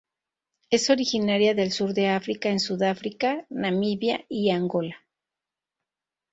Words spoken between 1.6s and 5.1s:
sur de África en Sudáfrica, Namibia y Angola.